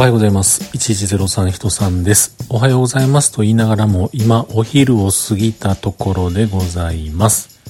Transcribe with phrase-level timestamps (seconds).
[0.00, 0.62] おはようございます。
[0.78, 2.34] 1103人さんです。
[2.48, 7.60] おはようございますと言いながらも今お昼を過ぎたところでございます。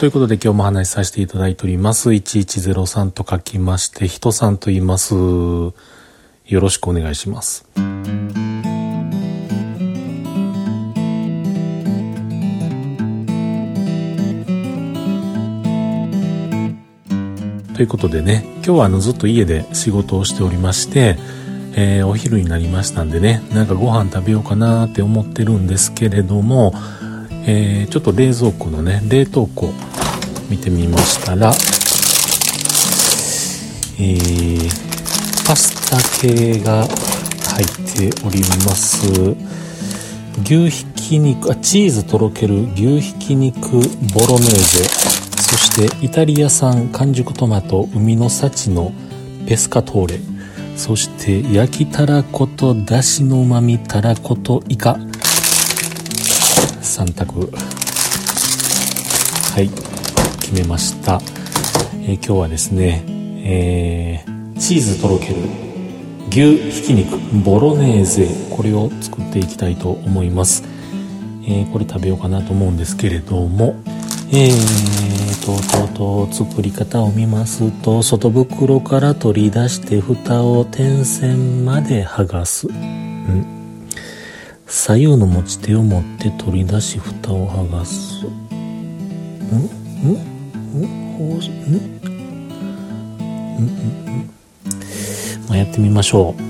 [0.00, 2.10] ということで今日も話しさせていただいております。
[2.10, 5.14] 1103と書きまして、人さんと言います。
[5.14, 5.72] よ
[6.48, 7.64] ろしくお願いします。
[17.78, 21.16] ということでね、今日はあのずっと家で仕事をしておりまして、
[21.76, 26.72] えー、お昼になりましたんでね、なんかご飯食べようかなって思ってるんですけれども、
[27.46, 29.70] えー、ちょっと冷蔵庫のね、冷凍庫
[30.50, 31.52] 見てみましたら、
[34.00, 39.36] えー、パスタ系が入っております。
[40.42, 45.27] 牛ひき肉、あ、チーズとろける牛ひき肉ボロネーゼ
[45.58, 48.92] してイタリア産完熟トマト海の幸の
[49.46, 50.20] ペスカトーレ。
[50.76, 54.92] そして焼きたらことだしのうまみたらことイカ
[56.80, 57.50] 3択。
[59.52, 59.68] はい。
[60.40, 61.20] 決めました、
[62.02, 63.02] えー、今日はですね、
[63.44, 65.34] えー、チーズとろける
[66.30, 68.28] 牛ひき肉ボロネーゼ。
[68.56, 70.62] これを作っていきたいと思います、
[71.44, 73.74] えー、これ食べようかなと思うんですけれども。
[74.30, 75.56] えーと、
[75.88, 82.66] と、と、作り方を見ますと、外袋から取り出して蓋を点線まで剥がす。
[82.68, 83.88] ん。
[84.66, 88.26] 左右の持ち手を持って取り出し蓋を剥がす。
[88.26, 88.28] ん？
[88.28, 89.62] ん？
[90.04, 90.18] ん？
[90.74, 90.82] うん？
[90.82, 91.80] うん？
[93.58, 94.30] うん？
[95.48, 96.47] まあ、やってみましょう。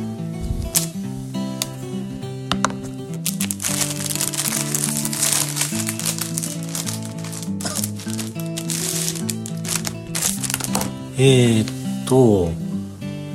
[11.21, 12.53] えー、っと、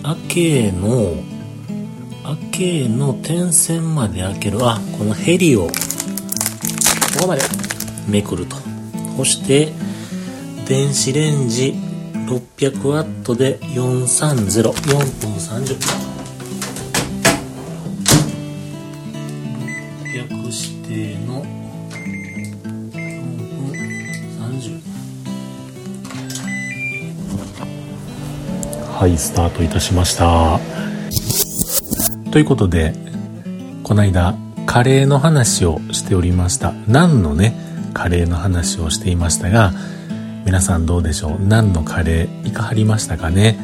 [0.03, 1.16] アケの、
[2.23, 4.59] アケの点線まで開ける。
[4.61, 5.71] あ、このヘリを、こ
[7.19, 7.41] こまで
[8.07, 8.55] めくると。
[9.17, 9.73] そして、
[10.66, 11.75] 電子レンジ
[12.25, 16.13] 600ワットで430、4分30分。
[28.93, 30.59] はいスタートいたしました。
[32.31, 32.93] ということで
[33.83, 36.73] この間カレーの話をしておりました。
[36.87, 37.53] 何のね
[37.93, 39.73] カレーの話をしていましたが
[40.45, 41.37] 皆さんどうでしょう？
[41.39, 43.57] 何のカレーいかはりましたかね？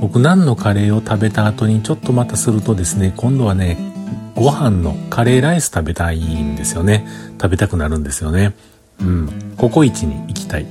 [0.00, 3.78] 僕何のカレーを食べた後にちょっとまたするとですね今度はね
[4.36, 7.08] ご飯のカレーライス食べたいんですよね。
[7.42, 8.54] 食べたくなるんですよね。
[9.00, 9.54] うん。
[9.56, 10.66] ココイチに行きたい。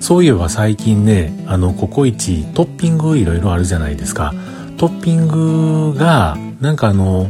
[0.00, 4.34] そういえば最近ね、あの、ココイチトッピングいろいろあるじゃないですか。
[4.76, 7.28] トッピングが、なんかあの、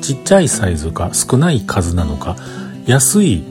[0.00, 2.36] ちっちゃいサイズか少ない数なのか、
[2.86, 3.44] 安い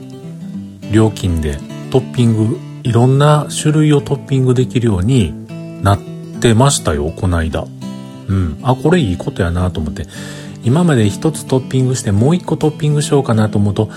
[0.92, 1.58] 料金で
[1.90, 5.34] トッピング、いろんな種類をトッピングできるように
[5.82, 5.98] なっ
[6.40, 7.66] てましたよ、こないだ。
[8.28, 8.58] うん。
[8.62, 10.06] あ、これいいことやなと思って。
[10.64, 13.88] 今まで一つトッピングしてもう一個トッピングしようかなと思うと、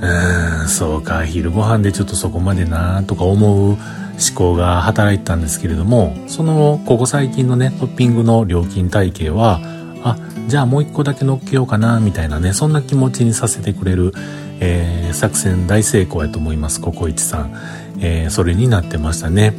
[0.00, 1.24] うんそうか。
[1.24, 3.76] 昼ご飯でちょっとそこまでなとか思う
[4.22, 9.60] 思考が働いてたんですけれどもそのここ最近のねトッピングの料金体系は
[10.04, 10.16] あ
[10.48, 14.12] じゃあもう一個だけ乗っけようかなみたいなねそんな気持ちにさせてくれる、
[14.60, 17.54] えー、作戦大成功やと思いますココイチさん、
[18.00, 19.54] えー、それになってましたね。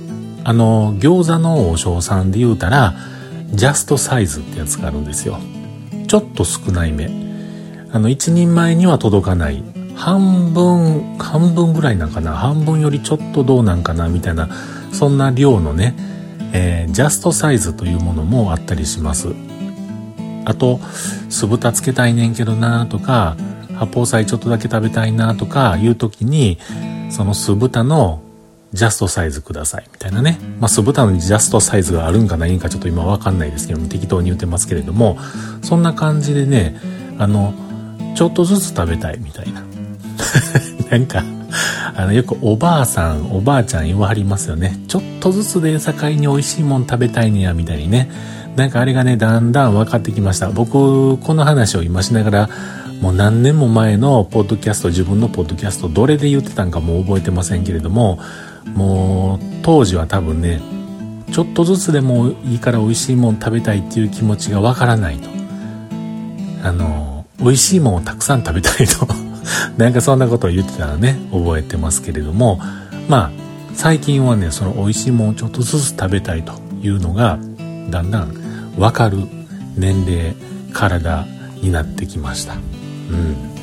[0.45, 2.95] あの餃子の王将さんで言うたら
[3.51, 5.39] ジャストサイズってやつがあるんですよ。
[6.07, 7.09] ちょっと少ないめ
[7.91, 9.63] あの一人前には届かない
[9.95, 14.49] 半分、半分ぐらいなんかな、半分よりちょっとどうなんかな、みたいな、
[14.91, 15.95] そんな量のね、
[16.53, 19.29] えー、ジャストサイズというものもあったりします。
[20.45, 20.79] あと、
[21.29, 23.35] 酢豚つけたいねんけどなとか、
[23.75, 26.57] 八宝菜ちょっとだけ食べたいなとかいう時に、
[27.09, 28.21] その酢豚の
[28.73, 30.39] ジャストサイズくださいみたいなね。
[30.59, 35.17] まあ、酢豚のジャストサイズがあるんかないんかちょっと今わかんないですけども適当に言ってますけれども、
[35.61, 36.79] そんな感じでね、
[37.19, 37.53] あの、
[38.15, 39.63] ちょっとずつ食べたいみたいな。
[40.89, 41.23] なんか、
[41.95, 44.79] あの、よくおばあさん、おばあちゃん言わはりますよね。
[44.87, 48.09] ちょっとずつで境に美味しいもん食べたいねや、みたいにね。
[48.55, 50.49] なんかあれがね、だんだん分かってきました。
[50.49, 52.49] 僕、この話を今しながら、
[53.01, 58.19] もう何年も前のポッドキャスト、自分のポッドキャスト、どれで言ってたんかもう覚えてませんけれども、
[58.75, 60.61] もう、当時は多分ね、
[61.31, 65.29] ちょっとずつでもいいから美味しいもん食べたいっていう気持ちがわからないと。
[66.63, 69.07] あの、美味しいもんをたくさん食べたいと
[69.77, 72.59] なんかそんなことを言ってたらね、覚えてますけれども、
[73.07, 73.43] まあ
[73.73, 77.37] 最近はねその美味しいものをちょっとずつ食べたいというのが
[77.89, 78.33] だんだん
[78.77, 79.17] 分かる
[79.75, 80.35] 年齢
[80.73, 81.25] 体
[81.61, 82.53] になってきました。
[82.53, 83.53] うん。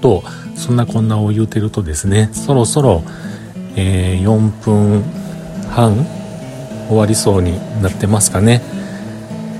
[0.00, 0.22] と
[0.54, 3.02] そんなこんなを言うてるとですねそろそろ、
[3.76, 5.02] えー、4分
[5.70, 6.06] 半
[6.88, 8.62] 終わりそうになってますかね。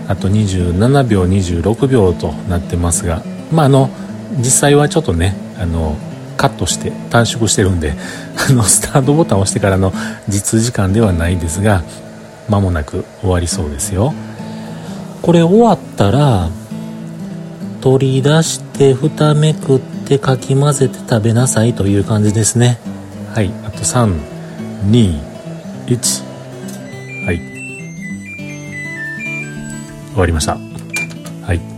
[0.08, 3.22] あと27秒26秒となってますが
[3.52, 3.90] まああの
[4.36, 5.96] 実際はちょっとねあの
[6.36, 7.94] カットして短縮してるんで
[8.48, 9.92] あのスタートボタンを押してからの
[10.28, 11.82] 実時間ではないですが
[12.48, 14.14] 間もなく終わりそうですよ。
[15.20, 16.48] これ終わったら
[17.80, 22.78] 取り出して蓋めくってかき混ぜて食べなさいという感じですね。
[23.34, 25.18] はいあと321
[27.26, 27.38] はい。
[30.12, 30.56] 終わりました。
[31.46, 31.77] はい。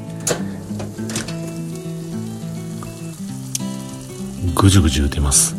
[4.55, 5.55] ぐじゅぐじゅ言うてます。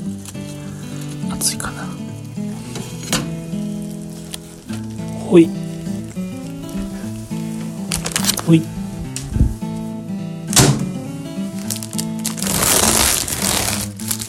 [1.31, 1.87] 熱いかな。
[5.27, 5.49] ほい。
[8.45, 8.61] ほい。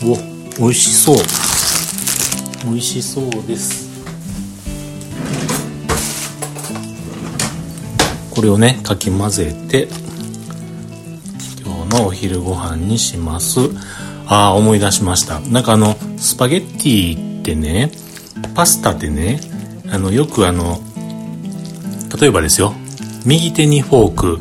[0.05, 0.17] お
[0.59, 1.17] 美味しそう。
[2.64, 3.91] 美味しそうです。
[8.31, 9.88] これをねかき混ぜて
[11.64, 13.61] 今日のお昼ご飯にします
[14.32, 15.40] ああ思い出しました。
[15.40, 17.90] なんかあのスパゲッティってね
[18.55, 19.40] パスタってね
[19.90, 20.81] あのよくあの
[22.19, 22.73] 例えばですよ
[23.26, 24.38] 右手にフォーク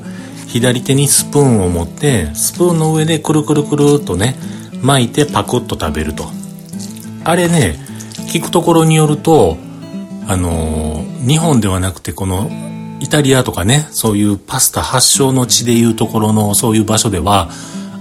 [0.48, 4.36] 左手にスプーンを持ってスプーンの上でくるくるくるっとね
[4.82, 6.24] 巻いてパクッと食べると。
[7.26, 7.76] あれね
[8.34, 9.58] 聞くところによると
[10.26, 12.50] あのー、日本ではなくてこの
[13.02, 17.50] イタリアとかねそういうパスタ発祥の地でいうところのそういう場所では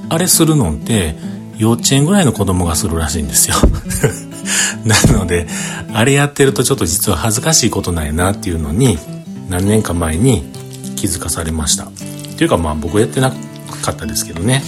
[0.09, 1.17] あれするのって
[1.61, 3.57] 幼稚園ぐらいの子供がするらしいんですよ。
[4.85, 5.47] なので
[5.93, 8.99] あれやってるとちょっと実は恥ずかしいことなんやなっていうのに
[9.51, 10.43] 何年か前に
[10.97, 11.85] 気づかされました。
[11.85, 11.87] っ
[12.37, 13.31] ていうかまあ僕やってな
[13.83, 14.65] かったですけどね。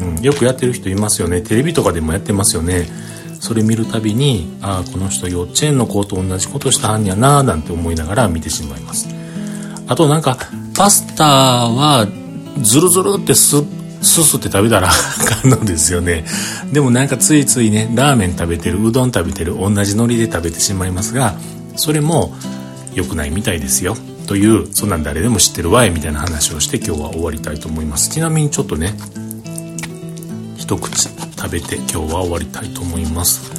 [0.00, 1.40] うん、よくやってる人いますよね。
[1.40, 2.90] テレビとかでもやってますよね。
[3.40, 9.08] それ見るたびにああこの人幼稚園の子と同じことしたはんやななんて思いながら見てしまいます。
[9.86, 10.36] あとなんか
[10.74, 12.06] パスタは
[12.60, 13.56] ズルズルってす
[14.04, 16.24] すすって食べたら あかんのですよね。
[16.72, 21.34] でもなんかついついねラーメン食べてるうどん食べてる同じ海苔で食べてしまいますが
[21.76, 22.34] それも
[22.94, 23.96] 良くないみたいですよ。
[24.26, 28.10] というそんなん誰でも知ってるわいみたいな話をして今日は終わりたいと思います。
[28.10, 28.94] ちなみにちょっとね
[30.56, 33.52] 一口食べて今日は終わりたいと思います。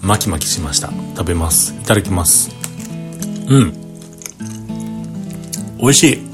[0.00, 0.90] 巻き巻きしました。
[1.16, 1.74] 食べます。
[1.82, 2.50] いただきます。
[3.48, 3.72] うん。
[5.78, 6.25] 美味しい。